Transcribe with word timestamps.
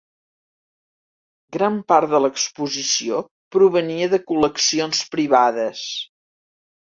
Gran 1.57 1.77
part 1.93 2.09
de 2.13 2.21
l'exposició 2.25 3.19
provenia 3.57 4.09
de 4.15 4.21
col·leccions 4.33 5.05
privades. 5.17 5.85